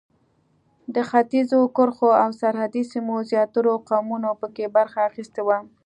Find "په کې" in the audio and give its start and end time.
4.41-4.65